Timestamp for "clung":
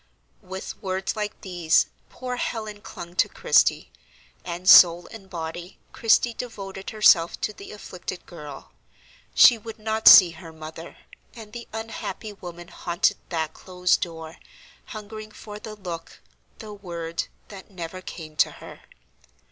2.81-3.15